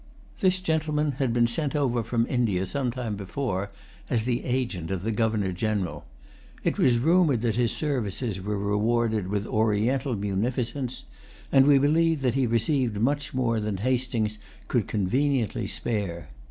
This 0.39 0.59
gentleman 0.61 1.11
had 1.19 1.31
been 1.31 1.45
sent 1.45 1.75
over 1.75 2.01
from 2.01 2.25
India 2.27 2.65
some 2.65 2.89
time 2.89 3.15
before 3.15 3.69
as 4.09 4.23
the 4.23 4.43
agent 4.45 4.89
of 4.89 5.03
the 5.03 5.11
Governor 5.11 5.51
General. 5.53 6.05
It 6.63 6.79
was 6.79 6.97
rumored 6.97 7.43
that 7.43 7.55
his 7.55 7.71
services 7.71 8.41
were 8.41 8.57
rewarded 8.57 9.27
with 9.27 9.45
Oriental 9.45 10.15
munificence; 10.15 11.03
and 11.51 11.67
we 11.67 11.77
believe 11.77 12.21
that 12.21 12.33
he 12.33 12.47
received 12.47 12.97
much 12.99 13.35
more 13.35 13.59
than 13.59 13.77
Hastings 13.77 14.39
could 14.67 14.87
conveniently 14.87 15.67
spare. 15.67 16.29